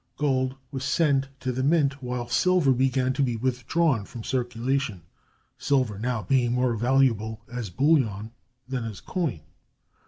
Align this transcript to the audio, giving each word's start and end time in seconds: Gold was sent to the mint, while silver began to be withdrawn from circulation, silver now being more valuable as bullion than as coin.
Gold 0.17 0.55
was 0.71 0.83
sent 0.83 1.29
to 1.41 1.51
the 1.51 1.61
mint, 1.61 2.01
while 2.01 2.27
silver 2.27 2.71
began 2.71 3.13
to 3.13 3.21
be 3.21 3.35
withdrawn 3.35 4.03
from 4.03 4.23
circulation, 4.23 5.03
silver 5.59 5.99
now 5.99 6.23
being 6.23 6.53
more 6.53 6.73
valuable 6.75 7.41
as 7.53 7.69
bullion 7.69 8.31
than 8.67 8.83
as 8.83 8.99
coin. 8.99 9.41